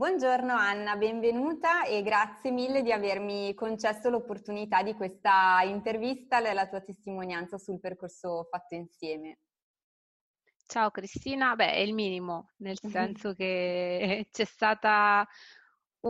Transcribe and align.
Buongiorno 0.00 0.54
Anna, 0.54 0.96
benvenuta 0.96 1.84
e 1.84 2.00
grazie 2.02 2.50
mille 2.50 2.80
di 2.80 2.90
avermi 2.90 3.52
concesso 3.52 4.08
l'opportunità 4.08 4.82
di 4.82 4.94
questa 4.94 5.60
intervista 5.62 6.42
e 6.42 6.54
la 6.54 6.66
tua 6.66 6.80
testimonianza 6.80 7.58
sul 7.58 7.78
percorso 7.80 8.46
fatto 8.50 8.76
insieme. 8.76 9.40
Ciao 10.64 10.90
Cristina, 10.90 11.54
beh 11.54 11.72
è 11.72 11.80
il 11.80 11.92
minimo, 11.92 12.52
nel 12.60 12.78
senso 12.80 13.34
che 13.34 14.26
c'è 14.30 14.44
stata 14.46 15.28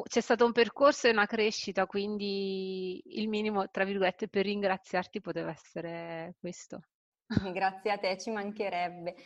c'è 0.05 0.21
stato 0.21 0.45
un 0.45 0.53
percorso 0.53 1.09
e 1.09 1.11
una 1.11 1.27
crescita, 1.27 1.87
quindi 1.87 3.03
il 3.05 3.29
minimo, 3.29 3.71
tra 3.71 3.83
virgolette, 3.83 4.29
per 4.29 4.45
ringraziarti 4.45 5.21
poteva 5.21 5.51
essere 5.51 6.37
questo. 6.39 6.83
Grazie 7.27 7.91
a 7.91 7.99
te, 7.99 8.17
ci 8.19 8.31
mancherebbe. 8.31 9.17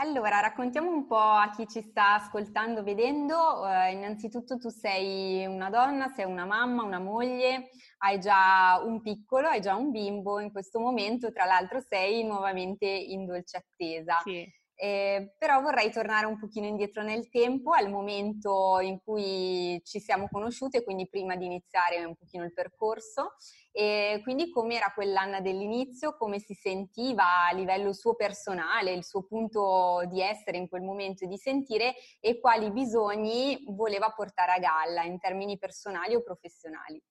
Allora, 0.00 0.38
raccontiamo 0.38 0.92
un 0.92 1.08
po' 1.08 1.16
a 1.18 1.50
chi 1.50 1.66
ci 1.66 1.82
sta 1.82 2.14
ascoltando, 2.14 2.84
vedendo. 2.84 3.34
Uh, 3.34 3.90
innanzitutto 3.92 4.56
tu 4.56 4.68
sei 4.68 5.44
una 5.44 5.70
donna, 5.70 6.06
sei 6.06 6.24
una 6.24 6.44
mamma, 6.44 6.84
una 6.84 7.00
moglie, 7.00 7.70
hai 7.98 8.20
già 8.20 8.80
un 8.84 9.00
piccolo, 9.02 9.48
hai 9.48 9.60
già 9.60 9.74
un 9.74 9.90
bimbo 9.90 10.38
in 10.38 10.52
questo 10.52 10.78
momento, 10.78 11.32
tra 11.32 11.46
l'altro 11.46 11.80
sei 11.80 12.22
nuovamente 12.22 12.86
in 12.86 13.26
dolce 13.26 13.56
attesa. 13.56 14.18
Sì. 14.22 14.46
Eh, 14.80 15.34
però 15.36 15.60
vorrei 15.60 15.90
tornare 15.90 16.26
un 16.26 16.38
pochino 16.38 16.66
indietro 16.66 17.02
nel 17.02 17.28
tempo, 17.30 17.72
al 17.72 17.90
momento 17.90 18.78
in 18.78 19.00
cui 19.02 19.80
ci 19.84 19.98
siamo 19.98 20.28
conosciute, 20.30 20.84
quindi 20.84 21.08
prima 21.08 21.34
di 21.34 21.46
iniziare 21.46 22.04
un 22.04 22.14
pochino 22.14 22.44
il 22.44 22.52
percorso, 22.52 23.32
e 23.72 24.20
quindi 24.22 24.50
com'era 24.50 24.92
quell'Anna 24.94 25.40
dell'inizio, 25.40 26.16
come 26.16 26.38
si 26.38 26.54
sentiva 26.54 27.48
a 27.48 27.52
livello 27.52 27.92
suo 27.92 28.14
personale, 28.14 28.92
il 28.92 29.04
suo 29.04 29.24
punto 29.24 30.02
di 30.06 30.20
essere 30.20 30.58
in 30.58 30.68
quel 30.68 30.82
momento 30.82 31.24
e 31.24 31.26
di 31.26 31.38
sentire? 31.38 31.96
E 32.20 32.38
quali 32.38 32.70
bisogni 32.70 33.64
voleva 33.70 34.10
portare 34.10 34.52
a 34.52 34.58
galla 34.60 35.02
in 35.02 35.18
termini 35.18 35.58
personali 35.58 36.14
o 36.14 36.22
professionali. 36.22 37.02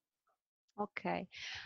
Ok, 0.79 1.23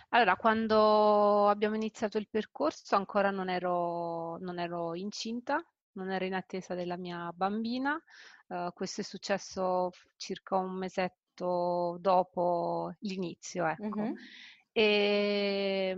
allora 0.09 0.35
quando 0.35 1.47
abbiamo 1.47 1.75
iniziato 1.75 2.17
il 2.17 2.27
percorso 2.27 2.95
ancora 2.95 3.29
non 3.29 3.49
ero, 3.49 4.37
non 4.37 4.57
ero 4.57 4.95
incinta, 4.95 5.63
non 5.93 6.09
ero 6.11 6.25
in 6.25 6.33
attesa 6.33 6.73
della 6.75 6.97
mia 6.97 7.31
bambina. 7.33 8.01
Uh, 8.47 8.71
questo 8.73 9.01
è 9.01 9.03
successo 9.03 9.91
circa 10.17 10.57
un 10.57 10.73
mesetto 10.73 11.97
dopo 11.99 12.93
l'inizio, 12.99 13.65
ecco. 13.65 14.01
Mm-hmm. 14.01 14.13
E 14.73 15.95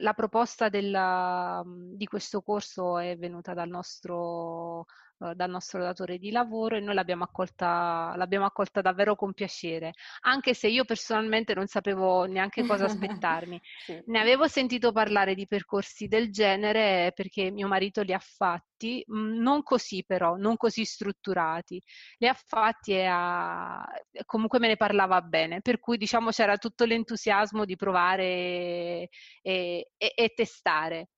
la 0.00 0.12
proposta 0.12 0.68
della, 0.68 1.62
di 1.66 2.06
questo 2.06 2.42
corso 2.42 2.98
è 2.98 3.16
venuta 3.16 3.54
dal 3.54 3.68
nostro 3.68 4.86
eh, 5.20 5.34
dal 5.34 5.50
nostro 5.50 5.82
datore 5.82 6.18
di 6.18 6.30
lavoro 6.30 6.76
e 6.76 6.80
noi 6.80 6.94
l'abbiamo 6.94 7.24
accolta, 7.24 8.14
l'abbiamo 8.16 8.46
accolta 8.46 8.80
davvero 8.80 9.14
con 9.16 9.32
piacere, 9.34 9.92
anche 10.20 10.54
se 10.54 10.68
io 10.68 10.84
personalmente 10.84 11.54
non 11.54 11.66
sapevo 11.66 12.24
neanche 12.24 12.64
cosa 12.64 12.86
aspettarmi. 12.86 13.60
sì. 13.84 14.02
Ne 14.06 14.20
avevo 14.20 14.48
sentito 14.48 14.92
parlare 14.92 15.34
di 15.34 15.46
percorsi 15.46 16.06
del 16.08 16.30
genere 16.30 17.12
perché 17.14 17.50
mio 17.50 17.68
marito 17.68 18.02
li 18.02 18.14
ha 18.14 18.18
fatti, 18.18 19.04
mm, 19.12 19.40
non 19.40 19.62
così 19.62 20.04
però, 20.06 20.36
non 20.36 20.56
così 20.56 20.84
strutturati. 20.84 21.80
Li 22.18 22.26
ha 22.26 22.34
fatti 22.34 22.92
e 22.92 23.04
ha... 23.04 23.84
comunque 24.24 24.58
me 24.58 24.68
ne 24.68 24.76
parlava 24.76 25.20
bene, 25.20 25.60
per 25.60 25.78
cui 25.80 25.98
diciamo 25.98 26.30
c'era 26.30 26.56
tutto 26.56 26.84
l'entusiasmo 26.84 27.64
di 27.64 27.76
provare 27.76 28.24
e, 28.24 29.08
e, 29.42 30.12
e 30.14 30.32
testare. 30.34 31.10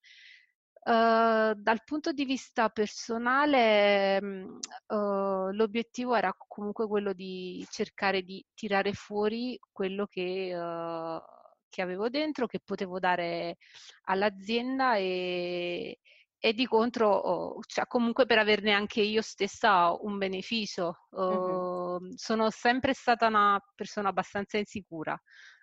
Uh, 0.85 1.53
dal 1.55 1.81
punto 1.85 2.11
di 2.11 2.25
vista 2.25 2.67
personale, 2.67 4.17
uh, 4.19 5.49
l'obiettivo 5.51 6.13
era 6.13 6.35
comunque 6.37 6.87
quello 6.87 7.13
di 7.13 7.65
cercare 7.69 8.21
di 8.21 8.45
tirare 8.53 8.91
fuori 8.91 9.57
quello 9.71 10.05
che, 10.07 10.53
uh, 10.53 11.21
che 11.69 11.81
avevo 11.81 12.09
dentro, 12.09 12.47
che 12.47 12.59
potevo 12.59 12.99
dare 12.99 13.55
all'azienda 14.03 14.97
e, 14.97 15.99
e 16.45 16.51
di 16.51 16.67
contro, 16.67 17.07
oh, 17.07 17.59
cioè 17.65 17.87
comunque 17.87 18.25
per 18.25 18.37
averne 18.37 18.73
anche 18.73 18.99
io 18.99 19.21
stessa 19.21 19.95
un 19.97 20.17
beneficio. 20.17 21.05
Uh-huh. 21.11 22.11
Sono 22.17 22.49
sempre 22.49 22.93
stata 22.93 23.27
una 23.27 23.57
persona 23.73 24.09
abbastanza 24.09 24.57
insicura. 24.57 25.17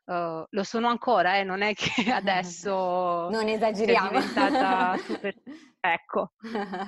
Uh, 0.06 0.42
lo 0.48 0.62
sono 0.62 0.88
ancora, 0.88 1.36
eh, 1.36 1.44
non 1.44 1.60
è 1.60 1.74
che 1.74 1.92
adesso 2.10 3.28
non 3.28 3.46
esageriamo. 3.46 4.08
è 4.08 4.20
diventata 4.20 4.96
super... 4.96 5.34
ecco, 5.80 6.32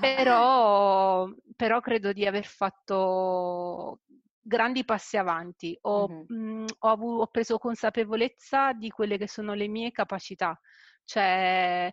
però, 0.00 1.28
però, 1.54 1.80
credo 1.80 2.14
di 2.14 2.26
aver 2.26 2.46
fatto 2.46 4.00
grandi 4.40 4.86
passi 4.86 5.18
avanti. 5.18 5.76
Ho, 5.82 6.06
uh-huh. 6.06 6.34
mh, 6.34 6.64
ho, 6.78 6.88
avuto, 6.88 7.22
ho 7.24 7.26
preso 7.26 7.58
consapevolezza 7.58 8.72
di 8.72 8.88
quelle 8.88 9.18
che 9.18 9.28
sono 9.28 9.52
le 9.52 9.68
mie 9.68 9.90
capacità. 9.90 10.58
Cioè, 11.04 11.92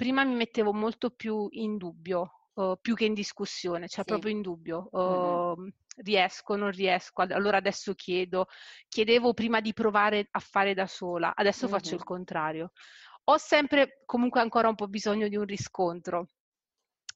prima 0.00 0.24
mi 0.24 0.34
mettevo 0.34 0.72
molto 0.72 1.10
più 1.10 1.46
in 1.50 1.76
dubbio, 1.76 2.46
uh, 2.54 2.78
più 2.80 2.94
che 2.94 3.04
in 3.04 3.12
discussione, 3.12 3.86
cioè 3.86 4.02
sì. 4.02 4.10
proprio 4.10 4.32
in 4.32 4.40
dubbio. 4.40 4.88
Uh, 4.92 5.60
mm-hmm. 5.60 5.68
Riesco, 5.96 6.56
non 6.56 6.70
riesco, 6.70 7.20
allora 7.20 7.58
adesso 7.58 7.92
chiedo. 7.92 8.46
Chiedevo 8.88 9.34
prima 9.34 9.60
di 9.60 9.74
provare 9.74 10.26
a 10.30 10.38
fare 10.38 10.72
da 10.72 10.86
sola, 10.86 11.34
adesso 11.34 11.66
mm-hmm. 11.66 11.74
faccio 11.74 11.94
il 11.96 12.02
contrario. 12.02 12.72
Ho 13.24 13.36
sempre 13.36 14.00
comunque 14.06 14.40
ancora 14.40 14.68
un 14.68 14.74
po' 14.74 14.88
bisogno 14.88 15.28
di 15.28 15.36
un 15.36 15.44
riscontro, 15.44 16.28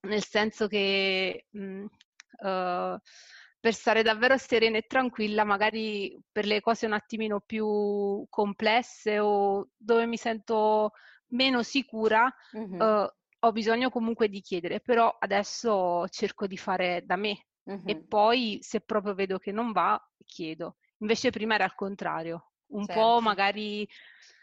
nel 0.03 0.23
senso 0.23 0.67
che 0.67 1.47
mh, 1.49 1.63
mm, 1.63 1.85
uh, 1.85 2.99
per 3.61 3.73
stare 3.73 4.03
davvero 4.03 4.37
serena 4.37 4.77
e 4.77 4.83
tranquilla, 4.87 5.43
magari 5.45 6.15
per 6.31 6.45
le 6.45 6.61
cose 6.61 6.85
un 6.85 6.93
attimino 6.93 7.41
più 7.41 8.27
complesse 8.29 9.19
o 9.21 9.71
dove 9.75 10.05
mi 10.05 10.19
sento 10.19 10.91
meno 11.35 11.63
sicura, 11.63 12.33
mm-hmm. 12.57 12.81
uh, 12.81 13.09
ho 13.41 13.53
bisogno 13.53 13.91
comunque 13.91 14.29
di 14.29 14.41
chiedere, 14.41 14.81
però 14.81 15.15
adesso 15.19 16.07
cerco 16.09 16.47
di 16.47 16.57
fare 16.57 17.03
da 17.05 17.17
me 17.17 17.47
mm-hmm. 17.69 17.87
e 17.89 18.03
poi 18.03 18.59
se 18.63 18.81
proprio 18.81 19.15
vedo 19.15 19.39
che 19.39 19.53
non 19.53 19.73
va, 19.73 20.01
chiedo. 20.25 20.77
Invece 20.99 21.31
prima 21.31 21.55
era 21.55 21.65
al 21.65 21.75
contrario, 21.75 22.53
un 22.69 22.87
certo. 22.87 23.01
po' 23.01 23.21
magari 23.21 23.87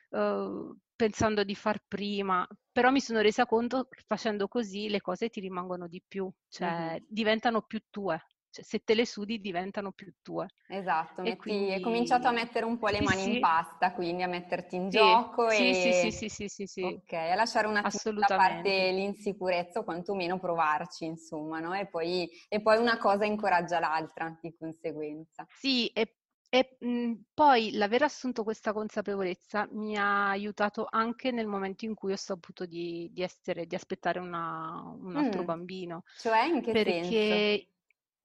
uh, 0.09 0.77
pensando 0.95 1.43
di 1.43 1.55
far 1.55 1.83
prima, 1.87 2.47
però 2.71 2.91
mi 2.91 3.01
sono 3.01 3.21
resa 3.21 3.45
conto 3.45 3.87
che 3.89 4.03
facendo 4.05 4.47
così 4.47 4.89
le 4.89 5.01
cose 5.01 5.29
ti 5.29 5.39
rimangono 5.39 5.87
di 5.87 6.03
più, 6.07 6.31
cioè 6.47 6.69
mm-hmm. 6.69 7.03
diventano 7.07 7.61
più 7.63 7.81
tue 7.89 8.21
cioè, 8.51 8.63
se 8.63 8.83
te 8.83 8.93
le 8.93 9.05
sudi 9.05 9.39
diventano 9.39 9.91
più 9.91 10.13
tue. 10.21 10.47
Esatto, 10.67 11.21
metti, 11.21 11.37
quindi... 11.37 11.71
hai 11.71 11.79
cominciato 11.79 12.27
a 12.27 12.31
mettere 12.31 12.65
un 12.65 12.77
po' 12.77 12.87
le 12.87 12.97
sì, 12.97 13.03
mani 13.03 13.21
sì. 13.21 13.33
in 13.35 13.39
pasta, 13.39 13.93
quindi 13.93 14.23
a 14.23 14.27
metterti 14.27 14.75
in 14.75 14.91
sì, 14.91 14.97
gioco 14.97 15.49
sì, 15.49 15.69
e... 15.69 15.73
Sì, 15.73 16.11
sì, 16.11 16.29
sì, 16.29 16.47
sì, 16.47 16.65
sì, 16.67 16.83
Ok, 16.83 17.13
a 17.13 17.35
lasciare 17.35 17.67
un 17.67 17.77
attimo 17.77 18.19
da 18.19 18.35
parte 18.35 18.91
l'insicurezza 18.91 19.79
o 19.79 19.83
quantomeno 19.83 20.37
provarci, 20.37 21.05
insomma, 21.05 21.59
no? 21.59 21.73
E 21.73 21.87
poi, 21.87 22.29
e 22.47 22.61
poi 22.61 22.77
una 22.77 22.97
cosa 22.97 23.25
incoraggia 23.25 23.79
l'altra 23.79 24.37
di 24.41 24.53
conseguenza. 24.57 25.45
Sì, 25.49 25.87
e 25.87 26.17
e 26.53 26.75
mh, 26.79 27.13
poi 27.33 27.71
l'aver 27.71 28.03
assunto 28.03 28.43
questa 28.43 28.73
consapevolezza 28.73 29.69
mi 29.71 29.95
ha 29.95 30.31
aiutato 30.31 30.85
anche 30.89 31.31
nel 31.31 31.47
momento 31.47 31.85
in 31.85 31.93
cui 31.93 32.11
ho 32.11 32.17
saputo 32.17 32.65
di, 32.65 33.09
di 33.13 33.21
essere, 33.21 33.65
di 33.65 33.73
aspettare 33.73 34.19
una, 34.19 34.83
un 34.83 35.15
altro 35.15 35.43
mm. 35.43 35.45
bambino. 35.45 36.03
Cioè, 36.17 36.47
in 36.47 36.61
che 36.61 36.73
perché 36.73 37.01
senso? 37.01 37.67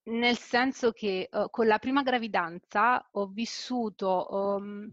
Nel 0.06 0.38
senso 0.38 0.92
che 0.92 1.28
uh, 1.30 1.50
con 1.50 1.66
la 1.66 1.78
prima 1.78 2.02
gravidanza 2.02 3.04
ho 3.12 3.26
vissuto 3.26 4.26
um, 4.30 4.92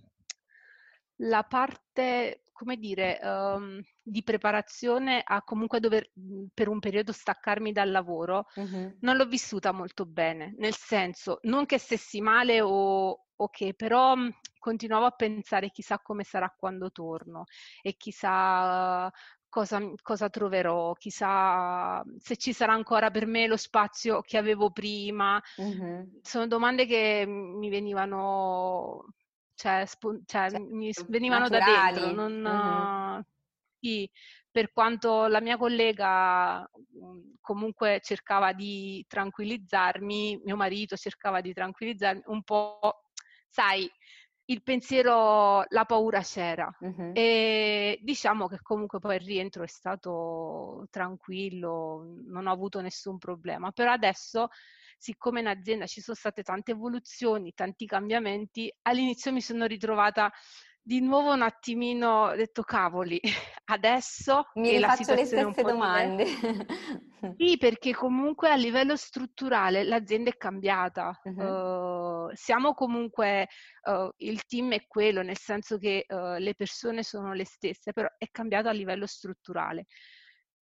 la 1.17 1.43
parte, 1.43 2.45
come 2.51 2.77
dire, 2.77 3.19
um, 3.21 3.79
di 4.01 4.23
preparazione 4.23 5.21
a 5.23 5.43
comunque 5.43 5.79
dover 5.79 6.09
mhmm, 6.13 6.47
per 6.53 6.67
un 6.67 6.79
periodo 6.79 7.11
staccarmi 7.11 7.71
dal 7.71 7.91
lavoro, 7.91 8.47
uh-huh. 8.55 8.97
non 9.01 9.15
l'ho 9.15 9.25
vissuta 9.25 9.71
molto 9.71 10.05
bene, 10.05 10.55
nel 10.57 10.75
senso, 10.75 11.39
non 11.43 11.67
che 11.67 11.77
stessi 11.77 12.19
male 12.19 12.61
o, 12.61 13.25
o 13.35 13.49
che, 13.49 13.75
però 13.75 14.15
mhmm, 14.15 14.31
continuavo 14.57 15.05
a 15.05 15.11
pensare 15.11 15.69
chissà 15.69 15.99
come 15.99 16.23
sarà 16.23 16.53
quando 16.57 16.91
torno 16.91 17.43
e 17.81 17.95
chissà 17.97 19.11
cosa, 19.53 19.79
cosa, 20.01 20.29
troverò, 20.31 20.93
chissà 20.93 22.03
se 22.17 22.37
ci 22.37 22.53
sarà 22.53 22.73
ancora 22.73 23.11
per 23.11 23.27
me 23.27 23.45
lo 23.45 23.55
spazio 23.55 24.21
che 24.21 24.39
avevo 24.39 24.71
prima. 24.71 25.39
Mm-hmm. 25.61 26.01
Sono 26.23 26.47
domande 26.47 26.87
che 26.87 27.23
mi 27.27 27.69
venivano, 27.69 29.13
cioè, 29.53 29.85
sp- 29.85 30.23
cioè, 30.25 30.49
cioè 30.49 30.59
mi 30.59 30.91
venivano 31.07 31.47
naturali. 31.47 31.99
da 31.99 32.01
dentro. 32.01 32.27
Non, 32.27 32.41
mm-hmm. 32.41 33.21
sì, 33.79 34.09
per 34.49 34.71
quanto 34.73 35.27
la 35.27 35.39
mia 35.39 35.57
collega 35.57 36.67
mhmm, 36.71 37.35
comunque 37.39 37.99
cercava 38.01 38.53
di 38.53 39.05
tranquillizzarmi, 39.07 40.41
mio 40.43 40.55
marito 40.55 40.95
cercava 40.95 41.41
di 41.41 41.53
tranquillizzarmi 41.53 42.23
un 42.25 42.41
po', 42.41 42.79
sai, 43.49 43.87
il 44.45 44.61
pensiero, 44.61 45.63
la 45.69 45.85
paura 45.85 46.21
c'era 46.21 46.69
uh-huh. 46.79 47.11
e 47.13 47.99
diciamo 48.01 48.47
che 48.47 48.59
comunque 48.61 48.99
poi 48.99 49.15
il 49.15 49.21
rientro 49.21 49.63
è 49.63 49.67
stato 49.67 50.87
tranquillo, 50.89 52.05
non 52.25 52.47
ho 52.47 52.51
avuto 52.51 52.81
nessun 52.81 53.17
problema, 53.17 53.71
però 53.71 53.91
adesso 53.91 54.49
siccome 54.97 55.39
in 55.39 55.47
azienda 55.47 55.85
ci 55.85 56.01
sono 56.01 56.15
state 56.17 56.43
tante 56.43 56.71
evoluzioni, 56.71 57.53
tanti 57.53 57.85
cambiamenti, 57.85 58.73
all'inizio 58.83 59.31
mi 59.31 59.41
sono 59.41 59.65
ritrovata 59.65 60.31
di 60.81 60.99
nuovo 60.99 61.31
un 61.31 61.41
attimino 61.41 62.25
ho 62.25 62.35
detto 62.35 62.63
cavoli, 62.63 63.19
adesso 63.65 64.49
mi 64.55 64.79
faccio 64.79 65.13
le 65.13 65.25
stesse 65.25 65.61
domande. 65.61 66.25
Sì, 67.37 67.57
perché 67.57 67.93
comunque 67.93 68.49
a 68.49 68.55
livello 68.55 68.95
strutturale 68.95 69.83
l'azienda 69.83 70.29
è 70.29 70.37
cambiata. 70.37 71.19
Uh-huh. 71.23 72.27
Uh, 72.27 72.31
siamo 72.33 72.73
comunque 72.73 73.47
uh, 73.83 74.09
il 74.17 74.43
team 74.45 74.73
è 74.73 74.85
quello, 74.87 75.21
nel 75.21 75.37
senso 75.37 75.77
che 75.77 76.05
uh, 76.07 76.37
le 76.37 76.53
persone 76.55 77.03
sono 77.03 77.33
le 77.33 77.45
stesse, 77.45 77.93
però 77.93 78.07
è 78.17 78.27
cambiato 78.31 78.67
a 78.67 78.71
livello 78.71 79.05
strutturale. 79.05 79.85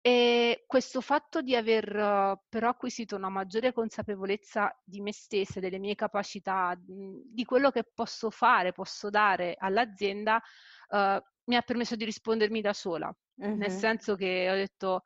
E 0.06 0.64
questo 0.66 1.00
fatto 1.00 1.40
di 1.40 1.56
aver 1.56 2.38
però 2.46 2.68
acquisito 2.68 3.16
una 3.16 3.30
maggiore 3.30 3.72
consapevolezza 3.72 4.70
di 4.84 5.00
me 5.00 5.14
stessa, 5.14 5.60
delle 5.60 5.78
mie 5.78 5.94
capacità, 5.94 6.78
di 6.78 7.44
quello 7.46 7.70
che 7.70 7.84
posso 7.94 8.28
fare, 8.28 8.72
posso 8.72 9.08
dare 9.08 9.54
all'azienda, 9.58 10.42
uh, 10.90 11.18
mi 11.44 11.56
ha 11.56 11.62
permesso 11.62 11.96
di 11.96 12.04
rispondermi 12.04 12.60
da 12.60 12.74
sola. 12.74 13.10
Uh-huh. 13.36 13.56
Nel 13.56 13.70
senso 13.70 14.14
che 14.14 14.50
ho 14.50 14.54
detto, 14.54 15.04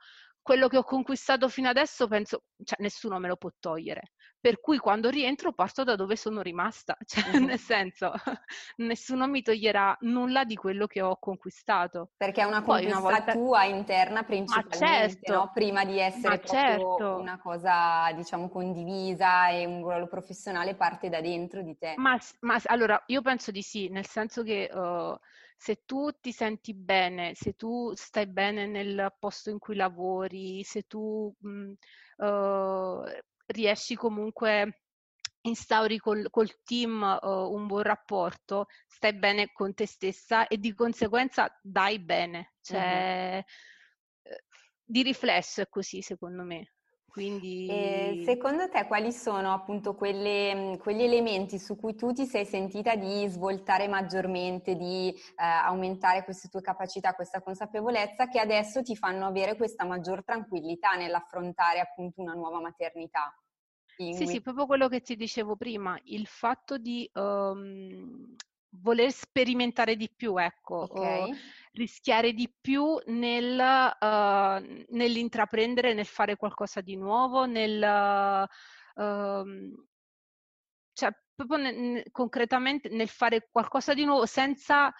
quello 0.49 0.69
che 0.69 0.79
ho 0.79 0.83
conquistato 0.83 1.47
fino 1.51 1.69
adesso 1.69 2.09
penso, 2.09 2.45
cioè 2.65 2.79
nessuno 2.81 3.19
me 3.19 3.29
lo 3.29 3.37
può 3.37 3.51
togliere. 3.61 4.13
Per 4.41 4.61
cui 4.61 4.79
quando 4.79 5.11
rientro 5.11 5.53
parto 5.53 5.85
da 5.85 5.95
dove 5.95 6.17
sono 6.17 6.41
rimasta, 6.41 6.97
cioè 7.05 7.37
uh-huh. 7.37 7.45
nel 7.45 7.59
senso 7.59 8.13
nessuno 8.77 9.29
mi 9.29 9.43
toglierà 9.43 9.95
nulla 10.01 10.45
di 10.45 10.57
quello 10.57 10.87
che 10.87 11.03
ho 11.03 11.19
conquistato. 11.19 12.13
Perché 12.17 12.41
è 12.41 12.45
una 12.45 12.63
conquista 12.63 12.99
una 12.99 13.11
volta... 13.11 13.33
tua 13.33 13.65
interna 13.65 14.23
principalmente, 14.23 14.79
certo. 14.79 15.33
no? 15.35 15.51
prima 15.53 15.85
di 15.85 15.99
essere 15.99 16.41
certo. 16.43 17.19
una 17.19 17.39
cosa 17.39 18.11
diciamo 18.13 18.49
condivisa 18.49 19.51
e 19.51 19.67
un 19.67 19.83
ruolo 19.83 20.07
professionale 20.07 20.77
parte 20.77 21.11
da 21.11 21.21
dentro 21.21 21.61
di 21.61 21.77
te. 21.77 21.93
Ma, 21.99 22.19
ma 22.41 22.59
allora 22.65 23.03
io 23.09 23.21
penso 23.21 23.51
di 23.51 23.61
sì, 23.61 23.91
nel 23.91 24.07
senso 24.07 24.43
che... 24.43 24.71
Uh, 24.73 25.15
se 25.61 25.83
tu 25.85 26.11
ti 26.21 26.31
senti 26.31 26.73
bene, 26.73 27.35
se 27.35 27.55
tu 27.55 27.93
stai 27.97 28.29
bene 28.29 28.67
nel 28.67 29.13
posto 29.19 29.51
in 29.51 29.59
cui 29.59 29.75
lavori, 29.75 30.63
se 30.63 30.83
tu 30.83 31.35
mh, 31.37 31.73
uh, 32.25 33.03
riesci 33.47 33.97
comunque 33.97 34.83
instauri 35.41 35.99
col, 35.99 36.31
col 36.31 36.63
team 36.63 37.03
uh, 37.03 37.53
un 37.53 37.67
buon 37.67 37.83
rapporto, 37.83 38.67
stai 38.87 39.15
bene 39.15 39.51
con 39.53 39.75
te 39.75 39.87
stessa 39.87 40.47
e 40.47 40.59
di 40.59 40.73
conseguenza 40.75 41.53
dai 41.61 41.99
bene. 41.99 42.55
Cioè, 42.61 43.45
uh-huh. 44.23 44.37
di 44.85 45.03
riflesso 45.03 45.61
è 45.61 45.69
così 45.69 46.03
secondo 46.03 46.45
me. 46.45 46.75
Quindi... 47.19 47.67
E 47.69 48.23
secondo 48.25 48.69
te 48.69 48.87
quali 48.87 49.13
sono 49.13 49.53
appunto 49.53 49.97
quelle, 49.97 50.79
quegli 50.81 51.03
elementi 51.03 51.59
su 51.59 51.77
cui 51.77 51.97
tu 51.97 52.13
ti 52.13 52.27
sei 52.27 52.45
sentita 52.45 52.95
di 52.95 53.27
svoltare 53.27 53.89
maggiormente, 53.89 54.77
di 54.77 55.09
eh, 55.11 55.45
aumentare 55.45 56.23
queste 56.23 56.47
tue 56.49 56.61
capacità, 56.61 57.15
questa 57.15 57.43
consapevolezza 57.43 58.29
che 58.29 58.39
adesso 58.39 58.83
ti 58.83 58.95
fanno 58.95 59.27
avere 59.27 59.57
questa 59.57 59.85
maggior 59.85 60.23
tranquillità 60.23 60.95
nell'affrontare 60.95 61.81
appunto 61.81 62.21
una 62.23 62.35
nuova 62.35 62.61
maternità? 62.61 63.37
Sì, 63.97 64.27
sì, 64.27 64.41
proprio 64.41 64.67
quello 64.67 64.87
che 64.87 65.01
ti 65.01 65.17
dicevo 65.17 65.57
prima, 65.57 65.99
il 66.05 66.29
fatto 66.29 66.79
di 66.79 67.11
um, 67.15 68.37
voler 68.81 69.11
sperimentare 69.11 69.97
di 69.97 70.09
più, 70.09 70.37
ecco, 70.37 70.83
okay. 70.83 71.35
Rischiare 71.73 72.33
di 72.33 72.53
più 72.61 72.99
nel, 73.07 73.59
uh, 73.59 74.85
nell'intraprendere, 74.97 75.95
nel 75.95 76.07
fare 76.07 76.37
qualcosa 76.37 76.81
di 76.81 76.97
nuovo, 76.97 77.47
nel, 77.47 78.49
uh, 78.95 79.85
cioè 80.93 81.11
proprio 81.35 81.59
nel, 81.59 82.03
concretamente 82.11 82.89
nel 82.89 83.09
fare 83.09 83.49
qualcosa 83.51 83.95
di 83.95 84.05
nuovo 84.05 84.27
senza, 84.27 84.93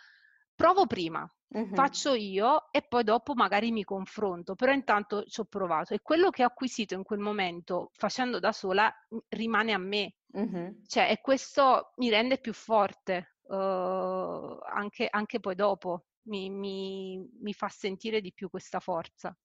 provo 0.55 0.87
prima, 0.87 1.29
Uh-huh. 1.51 1.75
Faccio 1.75 2.13
io 2.13 2.71
e 2.71 2.83
poi 2.83 3.05
dopo 3.05 3.35
magari 3.35 3.71
mi 3.71 3.83
confronto, 3.83 4.55
però 4.55 4.71
intanto 4.71 5.25
ci 5.25 5.41
ho 5.41 5.45
provato 5.45 5.95
e 5.95 6.01
quello 6.03 6.29
che 6.29 6.45
ho 6.45 6.49
acquisito 6.49 6.93
in 6.95 7.03
quel 7.03 7.21
momento 7.21 7.91
facendo 7.95 8.39
da 8.39 8.53
sola 8.53 8.93
rimane 9.29 9.73
a 9.73 9.79
me, 9.79 10.17
uh-huh. 10.27 10.83
cioè 10.87 11.11
e 11.11 11.21
questo 11.23 11.93
mi 11.97 12.11
rende 12.11 12.39
più 12.39 12.53
forte 12.53 13.37
uh, 13.45 13.55
anche, 13.55 15.09
anche, 15.09 15.41
poi 15.41 15.55
dopo, 15.55 16.08
mi, 16.29 16.51
mi, 16.51 17.19
mi 17.41 17.53
fa 17.53 17.69
sentire 17.69 18.21
di 18.21 18.33
più 18.33 18.49
questa 18.51 18.81
forza. 18.81 19.37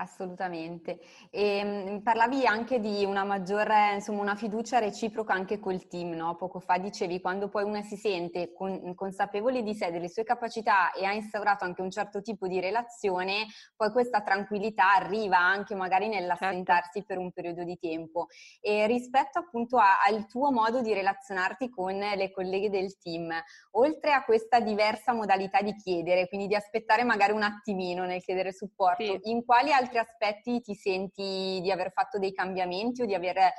Assolutamente. 0.00 1.00
E 1.30 1.64
mhmm, 1.64 2.02
parlavi 2.02 2.46
anche 2.46 2.78
di 2.78 3.04
una 3.04 3.24
maggiore, 3.24 3.94
insomma, 3.94 4.20
una 4.22 4.36
fiducia 4.36 4.78
reciproca 4.78 5.32
anche 5.32 5.58
col 5.58 5.88
team, 5.88 6.10
no? 6.10 6.36
Poco 6.36 6.60
fa 6.60 6.78
dicevi, 6.78 7.20
quando 7.20 7.48
poi 7.48 7.64
una 7.64 7.82
si 7.82 7.96
sente 7.96 8.52
con, 8.52 8.94
consapevole 8.94 9.62
di 9.62 9.74
sé, 9.74 9.90
delle 9.90 10.08
sue 10.08 10.22
capacità 10.22 10.92
e 10.92 11.04
ha 11.04 11.12
instaurato 11.12 11.64
anche 11.64 11.82
un 11.82 11.90
certo 11.90 12.22
tipo 12.22 12.46
di 12.46 12.60
relazione, 12.60 13.46
poi 13.74 13.90
questa 13.90 14.22
tranquillità 14.22 14.94
arriva 14.94 15.38
anche 15.38 15.74
magari 15.74 16.06
nell'assentarsi 16.06 17.00
certo. 17.00 17.06
per 17.08 17.18
un 17.18 17.32
periodo 17.32 17.64
di 17.64 17.76
tempo. 17.76 18.28
E 18.60 18.86
rispetto 18.86 19.40
appunto 19.40 19.78
a, 19.78 20.00
al 20.06 20.28
tuo 20.28 20.52
modo 20.52 20.80
di 20.80 20.94
relazionarti 20.94 21.70
con 21.70 21.96
le 21.98 22.30
colleghe 22.30 22.70
del 22.70 22.96
team, 22.98 23.32
oltre 23.72 24.12
a 24.12 24.22
questa 24.22 24.60
diversa 24.60 25.12
modalità 25.12 25.60
di 25.60 25.74
chiedere, 25.74 26.28
quindi 26.28 26.46
di 26.46 26.54
aspettare 26.54 27.02
magari 27.02 27.32
un 27.32 27.42
attimino 27.42 28.04
nel 28.04 28.22
chiedere 28.22 28.52
supporto, 28.52 29.02
sì. 29.02 29.30
in 29.30 29.44
quali 29.44 29.72
altri 29.72 29.86
altri 29.88 29.98
aspetti 29.98 30.60
ti 30.60 30.74
senti 30.74 31.60
di 31.62 31.70
aver 31.70 31.90
fatto 31.92 32.18
dei 32.18 32.32
cambiamenti 32.32 33.02
o 33.02 33.06
di 33.06 33.14
aver 33.14 33.38
eh, 33.38 33.52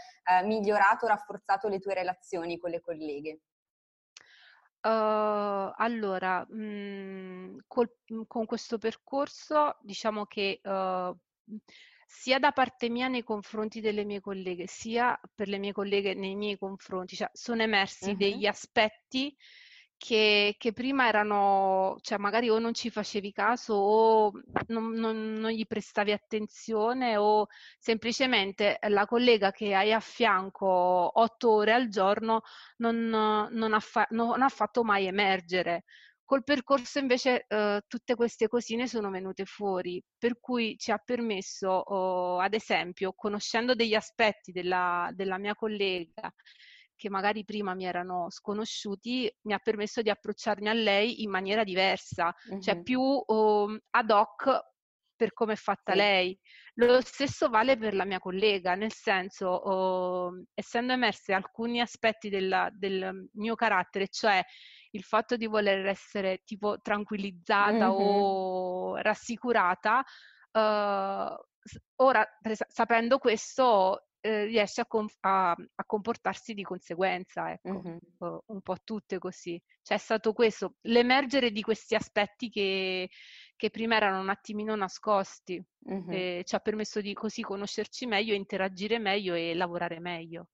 migliorato 0.43 1.07
rafforzato 1.07 1.67
le 1.67 1.79
tue 1.79 1.95
relazioni 1.95 2.57
con 2.57 2.69
le 2.69 2.81
colleghe? 2.81 3.39
Uh, 4.81 5.73
allora, 5.75 6.45
mh, 6.47 6.55
mhmm, 6.55 7.57
col, 7.67 7.93
mhmm, 8.07 8.21
con 8.27 8.45
questo 8.45 8.77
percorso 8.77 9.77
diciamo 9.81 10.25
che 10.25 10.61
uh, 10.63 11.13
sia 12.07 12.39
da 12.39 12.51
parte 12.53 12.87
mia 12.87 13.09
nei 13.09 13.23
confronti 13.23 13.81
delle 13.81 14.05
mie 14.05 14.21
colleghe, 14.21 14.67
sia 14.67 15.19
per 15.35 15.49
le 15.49 15.57
mie 15.57 15.73
colleghe 15.73 16.13
nei 16.13 16.35
miei 16.35 16.57
confronti, 16.57 17.15
cioè 17.15 17.29
sono 17.33 17.61
emersi 17.61 18.11
uh-huh. 18.11 18.17
degli 18.17 18.45
aspetti 18.45 19.35
che, 19.99 20.55
che, 20.57 20.71
prima 20.71 21.07
erano, 21.07 21.97
cioè 22.01 22.17
magari 22.17 22.49
o 22.49 22.57
non 22.57 22.73
ci 22.73 22.89
facevi 22.89 23.33
caso 23.33 23.73
o 23.73 24.31
non, 24.67 24.91
non, 24.93 25.33
non, 25.33 25.51
gli 25.51 25.67
prestavi 25.67 26.13
attenzione 26.13 27.17
o 27.17 27.47
semplicemente 27.77 28.79
la 28.87 29.05
collega 29.05 29.51
che 29.51 29.75
hai 29.75 29.91
a 29.91 29.99
fianco 29.99 30.65
otto 31.19 31.51
ore 31.51 31.73
al 31.73 31.89
giorno 31.89 32.43
non, 32.77 32.95
non 33.51 33.73
ha, 33.73 33.79
fa, 33.81 34.07
ha, 34.09 34.49
fatto 34.49 34.83
mai 34.83 35.05
emergere. 35.05 35.83
Col 36.23 36.43
percorso 36.43 36.99
invece 36.99 37.45
eh, 37.47 37.81
tutte 37.87 38.15
queste 38.15 38.47
cosine 38.47 38.87
sono 38.87 39.09
venute 39.09 39.43
fuori, 39.45 40.01
per 40.17 40.39
cui 40.39 40.77
ci 40.77 40.91
ha 40.91 40.97
permesso, 40.97 41.69
oh, 41.69 42.39
ad 42.39 42.53
esempio, 42.53 43.13
conoscendo 43.13 43.75
degli 43.75 43.95
aspetti 43.95 44.51
della, 44.51 45.09
della 45.13 45.37
mia 45.37 45.55
collega 45.55 46.33
che 46.99 47.09
magari 47.09 47.45
prima 47.45 47.73
mi 47.73 47.85
erano 47.85 48.29
sconosciuti, 48.29 49.33
mi 49.43 49.53
ha 49.53 49.59
permesso 49.59 50.01
di 50.01 50.09
approcciarmi 50.09 50.67
a 50.67 50.73
lei 50.73 51.23
in 51.23 51.29
maniera 51.29 51.63
diversa, 51.63 52.35
mm-hmm. 52.49 52.59
cioè 52.59 52.83
più 52.83 53.01
um, 53.01 53.79
ad 53.91 54.11
hoc 54.11 54.67
per 55.15 55.31
come 55.33 55.53
è 55.53 55.55
fatta 55.55 55.93
sì. 55.93 55.97
lei. 55.97 56.39
Lo 56.75 56.99
stesso 57.01 57.47
vale 57.47 57.77
per 57.77 57.93
la 57.93 58.03
mia 58.03 58.19
collega, 58.19 58.75
nel 58.75 58.91
senso, 58.91 59.47
oh, 59.47 60.43
essendo 60.53 60.91
emersi 60.91 61.31
alcuni 61.31 61.79
aspetti 61.79 62.27
della, 62.27 62.69
del 62.71 63.29
mio 63.33 63.55
carattere, 63.55 64.09
cioè 64.09 64.43
il 64.91 65.03
fatto 65.03 65.37
di 65.37 65.45
voler 65.45 65.85
essere 65.85 66.41
tipo 66.43 66.79
tranquillizzata 66.81 67.87
mm-hmm. 67.87 67.89
o 67.89 68.95
rassicurata, 68.97 70.03
uh, 70.51 71.35
ora 71.95 72.27
sapendo 72.67 73.19
questo 73.19 74.08
eh, 74.21 74.45
riesce 74.45 74.81
a, 74.81 74.85
com- 74.85 75.07
a, 75.21 75.51
a, 75.51 75.85
comportarsi 75.85 76.53
di 76.53 76.63
conseguenza, 76.63 77.51
ecco, 77.51 77.81
mm-hmm. 77.83 77.97
uh, 78.17 78.43
un 78.47 78.61
po' 78.61 78.77
tutte 78.83 79.17
così. 79.17 79.61
Cioè 79.81 79.97
è 79.97 79.99
stato 79.99 80.33
questo, 80.33 80.75
l'emergere 80.81 81.51
di 81.51 81.61
questi 81.61 81.95
aspetti 81.95 82.49
che, 82.49 83.09
che 83.55 83.69
prima 83.69 83.95
erano 83.95 84.19
un 84.19 84.29
attimino 84.29 84.75
nascosti, 84.75 85.63
mm-hmm. 85.89 86.41
ci 86.43 86.55
ha 86.55 86.59
permesso 86.59 87.01
di 87.01 87.13
così 87.13 87.41
conoscerci 87.41 88.05
meglio, 88.05 88.33
interagire 88.33 88.99
meglio 88.99 89.33
e 89.33 89.53
lavorare 89.55 89.99
meglio. 89.99 90.47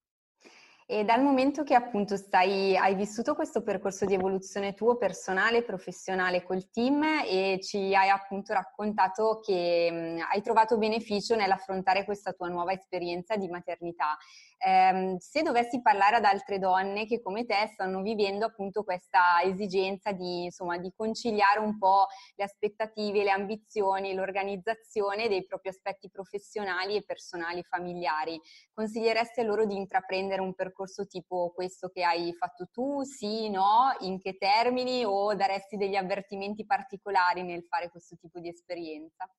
E 0.88 1.04
dal 1.04 1.24
momento 1.24 1.64
che 1.64 1.74
appunto 1.74 2.16
stai, 2.16 2.78
hai 2.78 2.94
vissuto 2.94 3.34
questo 3.34 3.64
percorso 3.64 4.06
di 4.06 4.14
evoluzione 4.14 4.76
tuo 4.76 4.98
personale, 4.98 5.64
professionale 5.64 6.44
col 6.44 6.70
team 6.70 7.02
e 7.28 7.60
ci 7.60 7.96
hai 7.96 8.10
appunto 8.10 8.54
raccontato 8.54 9.40
che 9.44 9.90
mh, 9.92 10.32
hai 10.32 10.44
trovato 10.44 10.78
beneficio 10.78 11.36
nell'affrontare 11.36 12.06
questa 12.06 12.34
tua 12.34 12.50
nuova 12.50 12.72
esperienza 12.72 13.36
di 13.36 13.48
maternità, 13.48 14.16
ehm, 14.58 15.18
se 15.18 15.42
dovessi 15.42 15.82
parlare 15.82 16.18
ad 16.18 16.24
altre 16.24 16.60
donne 16.60 17.06
che 17.06 17.22
come 17.22 17.46
te 17.46 17.70
stanno 17.74 18.02
vivendo 18.02 18.46
appunto 18.46 18.84
questa 18.84 19.42
esigenza 19.44 20.12
di, 20.12 20.46
insomma, 20.46 20.78
di 20.78 20.92
conciliare 20.96 21.60
un 21.60 21.78
po' 21.78 22.08
le 22.36 22.44
aspettative, 22.44 23.24
le 23.24 23.32
ambizioni, 23.32 24.14
l'organizzazione 24.14 25.28
dei 25.28 25.46
propri 25.46 25.70
aspetti 25.70 26.10
professionali 26.10 26.96
e 26.96 27.04
personali 27.04 27.64
familiari, 27.64 28.40
consiglieresti 28.74 29.42
a 29.42 29.44
loro 29.44 29.66
di 29.66 29.76
intraprendere 29.76 30.42
un 30.42 30.54
percorso 30.54 31.06
tipo 31.06 31.52
questo 31.54 31.90
che 31.90 32.04
hai 32.04 32.34
fatto 32.34 32.68
tu? 32.72 33.04
Sì, 33.04 33.50
no? 33.50 33.96
In 34.00 34.20
che 34.20 34.38
termini? 34.38 35.04
O 35.06 35.34
daresti 35.36 35.78
degli 35.78 35.96
avvertimenti 35.96 36.66
particolari 36.66 37.44
nel 37.44 37.64
fare 37.64 37.90
questo 37.90 38.16
tipo 38.18 38.40
di 38.40 38.50
esperienza? 38.50 39.30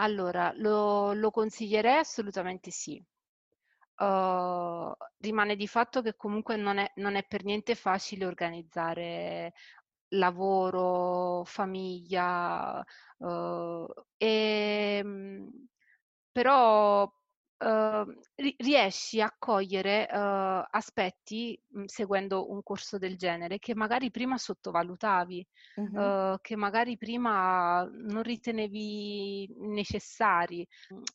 Allora, 0.00 0.52
lo, 0.56 1.12
lo 1.12 1.30
consiglierei 1.30 1.98
assolutamente 1.98 2.70
sì. 2.70 3.02
Uh, 4.00 4.94
rimane 5.18 5.56
di 5.56 5.66
fatto 5.66 6.00
che 6.00 6.16
comunque 6.16 6.56
non 6.56 6.78
è, 6.78 6.90
non 6.96 7.16
è 7.16 7.24
per 7.26 7.44
niente 7.44 7.74
facile 7.74 8.24
organizzare 8.24 9.52
lavoro, 10.10 11.44
famiglia, 11.44 12.82
uh, 13.18 13.86
e, 14.16 15.04
però 16.32 17.02
uh, 17.04 17.12
riesci 18.56 19.20
a 19.20 19.34
cogliere 19.38 20.08
uh, 20.10 20.66
aspetti 20.70 21.60
mh, 21.68 21.84
seguendo 21.84 22.50
un 22.50 22.62
corso 22.62 22.96
del 22.96 23.18
genere 23.18 23.58
che 23.58 23.74
magari 23.74 24.10
prima 24.10 24.38
sottovalutavi, 24.38 25.46
uh-huh. 25.76 26.36
che 26.40 26.56
magari 26.56 26.96
prima 26.96 27.82
non 27.84 28.22
ritenevi 28.22 29.54
necessari. 29.58 30.66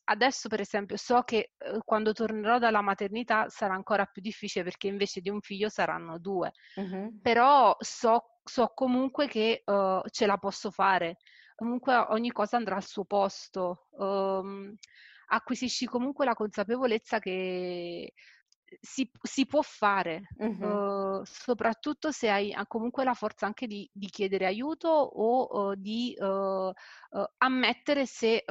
Adesso, 0.04 0.48
per 0.48 0.60
esempio, 0.60 0.96
so 0.96 1.22
che 1.22 1.54
quando 1.84 2.12
tornerò 2.12 2.58
dalla 2.58 2.80
maternità 2.80 3.48
sarà 3.48 3.74
ancora 3.74 4.06
più 4.06 4.22
difficile 4.22 4.62
perché 4.62 4.86
invece 4.86 5.20
di 5.20 5.30
un 5.30 5.40
figlio 5.40 5.68
saranno 5.68 6.18
due, 6.18 6.52
uh-huh. 6.76 7.18
però 7.20 7.74
so, 7.80 8.38
so 8.44 8.72
comunque 8.72 9.26
che 9.26 9.64
ce 9.64 10.26
la 10.26 10.36
posso 10.36 10.70
fare. 10.70 11.16
Comunque 11.56 11.96
ogni 12.10 12.30
cosa 12.30 12.56
andrà 12.56 12.76
al 12.76 12.84
suo 12.84 13.04
posto. 13.04 13.88
Um, 13.92 14.74
acquisisci 15.26 15.86
comunque 15.86 16.24
la 16.24 16.34
consapevolezza 16.34 17.18
che 17.18 18.12
si, 18.80 19.08
si 19.22 19.46
può 19.46 19.62
fare, 19.62 20.28
uh-huh. 20.36 21.18
uh, 21.18 21.22
soprattutto 21.24 22.10
se 22.10 22.28
hai 22.28 22.52
comunque 22.66 23.04
la 23.04 23.14
forza 23.14 23.46
anche 23.46 23.66
di, 23.66 23.88
di 23.92 24.08
chiedere 24.08 24.46
aiuto 24.46 24.88
o 24.88 25.68
uh, 25.68 25.74
di 25.76 26.14
uh, 26.18 26.72
ammettere 27.38 28.06
se 28.06 28.44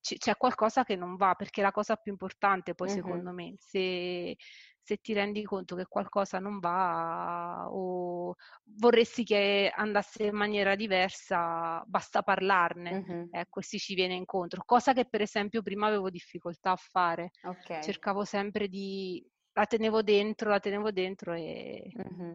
c- 0.00 0.16
c'è 0.18 0.36
qualcosa 0.36 0.84
che 0.84 0.96
non 0.96 1.16
va, 1.16 1.34
perché 1.34 1.60
è 1.60 1.64
la 1.64 1.70
cosa 1.70 1.96
più 1.96 2.10
importante 2.10 2.74
poi 2.74 2.88
uh-huh. 2.88 2.94
secondo 2.94 3.32
me, 3.32 3.54
se, 3.58 4.36
se 4.82 4.96
ti 4.96 5.12
rendi 5.12 5.44
conto 5.44 5.76
che 5.76 5.86
qualcosa 5.86 6.38
non 6.40 6.58
va 6.58 7.66
o 7.70 8.34
vorresti 8.78 9.24
che 9.24 9.72
andasse 9.74 10.24
in 10.24 10.34
maniera 10.34 10.74
diversa, 10.74 11.82
basta 11.86 12.22
parlarne, 12.22 12.92
mm-hmm. 12.92 13.24
ecco, 13.30 13.60
si 13.60 13.78
ci 13.78 13.94
viene 13.94 14.14
incontro, 14.14 14.62
cosa 14.64 14.92
che 14.92 15.04
per 15.04 15.20
esempio 15.20 15.62
prima 15.62 15.86
avevo 15.86 16.10
difficoltà 16.10 16.72
a 16.72 16.76
fare. 16.76 17.30
Okay. 17.42 17.82
Cercavo 17.82 18.24
sempre 18.24 18.68
di... 18.68 19.24
la 19.52 19.66
tenevo 19.66 20.02
dentro, 20.02 20.50
la 20.50 20.60
tenevo 20.60 20.90
dentro 20.90 21.32
e... 21.34 21.92
Mm-hmm. 21.96 22.34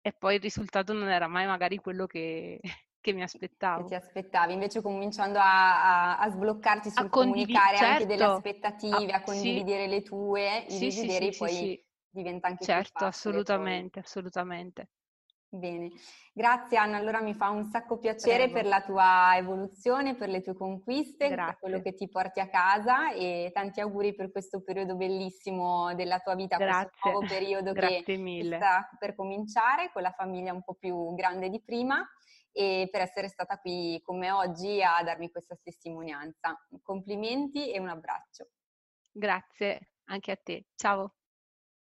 e 0.00 0.12
poi 0.12 0.34
il 0.34 0.40
risultato 0.40 0.92
non 0.92 1.08
era 1.08 1.28
mai 1.28 1.46
magari 1.46 1.76
quello 1.76 2.06
che, 2.06 2.60
che 3.06 3.12
mi 3.12 3.22
aspettavo. 3.22 3.82
Che 3.82 3.88
ti 3.88 3.94
aspettavi, 3.94 4.52
invece 4.52 4.82
cominciando 4.82 5.38
a, 5.38 6.16
a, 6.16 6.18
a 6.18 6.28
sbloccarti 6.28 6.90
sul 6.90 7.04
a 7.04 7.08
comunicare 7.08 7.76
certo. 7.76 7.92
anche 7.92 8.06
delle 8.06 8.18
certo. 8.18 8.34
aspettative, 8.34 9.12
a 9.12 9.22
condividere 9.22 9.84
sì. 9.84 9.88
le 9.88 10.02
tue, 10.02 10.64
i 10.66 10.70
sì, 10.72 10.78
desideri, 10.86 11.32
sì, 11.32 11.38
poi 11.38 11.86
diventa 12.10 12.48
anche 12.48 12.64
certo, 12.64 12.82
più 12.82 12.90
facile. 12.90 13.00
Certo, 13.00 13.04
assolutamente, 13.04 13.90
poi. 13.90 14.02
assolutamente. 14.02 14.88
Bene, 15.48 15.90
grazie 16.32 16.76
Anna, 16.76 16.96
allora 16.96 17.20
mi 17.20 17.32
fa 17.32 17.50
un 17.50 17.64
sacco 17.64 17.98
piacere 17.98 18.50
Prego. 18.50 18.54
per 18.54 18.66
la 18.66 18.82
tua 18.82 19.36
evoluzione, 19.36 20.16
per 20.16 20.28
le 20.28 20.42
tue 20.42 20.54
conquiste, 20.54 21.28
grazie. 21.28 21.44
per 21.44 21.58
quello 21.60 21.80
che 21.80 21.94
ti 21.94 22.08
porti 22.08 22.40
a 22.40 22.48
casa 22.48 23.12
e 23.12 23.52
tanti 23.54 23.80
auguri 23.80 24.16
per 24.16 24.32
questo 24.32 24.60
periodo 24.62 24.96
bellissimo 24.96 25.94
della 25.94 26.18
tua 26.18 26.34
vita, 26.34 26.56
grazie. 26.56 26.90
questo 26.90 27.08
nuovo 27.08 27.26
periodo 27.26 27.72
che 27.72 28.02
mille. 28.18 28.56
sta 28.56 28.88
per 28.98 29.14
cominciare 29.14 29.90
con 29.92 30.02
la 30.02 30.10
famiglia 30.10 30.52
un 30.52 30.64
po' 30.64 30.74
più 30.74 31.14
grande 31.14 31.48
di 31.48 31.62
prima 31.62 32.04
e 32.56 32.88
per 32.90 33.02
essere 33.02 33.28
stata 33.28 33.58
qui 33.58 34.00
con 34.02 34.16
me 34.18 34.30
oggi 34.30 34.82
a 34.82 35.02
darmi 35.02 35.30
questa 35.30 35.58
testimonianza. 35.62 36.56
Complimenti 36.82 37.70
e 37.70 37.78
un 37.78 37.90
abbraccio. 37.90 38.48
Grazie 39.12 39.90
anche 40.04 40.30
a 40.30 40.36
te. 40.36 40.66
Ciao. 40.74 41.15